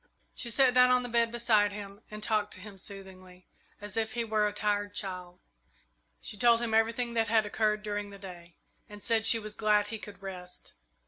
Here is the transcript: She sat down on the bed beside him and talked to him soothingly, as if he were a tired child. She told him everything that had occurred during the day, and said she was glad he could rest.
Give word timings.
She 0.33 0.49
sat 0.49 0.73
down 0.73 0.89
on 0.89 1.03
the 1.03 1.09
bed 1.09 1.31
beside 1.31 1.71
him 1.71 2.01
and 2.09 2.23
talked 2.23 2.53
to 2.53 2.59
him 2.59 2.79
soothingly, 2.79 3.45
as 3.79 3.95
if 3.97 4.13
he 4.13 4.23
were 4.23 4.47
a 4.47 4.51
tired 4.51 4.95
child. 4.95 5.37
She 6.19 6.35
told 6.37 6.59
him 6.59 6.73
everything 6.73 7.13
that 7.13 7.27
had 7.27 7.45
occurred 7.45 7.83
during 7.83 8.09
the 8.09 8.17
day, 8.17 8.55
and 8.89 9.03
said 9.03 9.27
she 9.27 9.37
was 9.37 9.53
glad 9.53 9.89
he 9.89 9.99
could 9.99 10.23
rest. 10.23 10.73